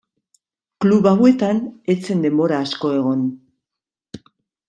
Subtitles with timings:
[0.85, 1.59] Klub hauetan
[1.93, 3.23] ez zen denbora asko egon.